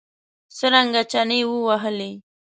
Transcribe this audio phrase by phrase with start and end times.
[0.57, 2.11] څرنګه چنې ووهلې.